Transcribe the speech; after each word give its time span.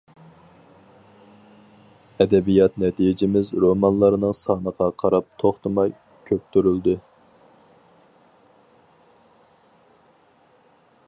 ئەدەبىيات 2.23 2.79
نەتىجىمىز 2.83 3.51
رومانلارنىڭ 3.65 4.33
سانىغا 4.39 4.87
قاراپ 5.03 5.29
توختىماي 5.43 5.93
كۆپتۈرۈلدى. 6.31 6.97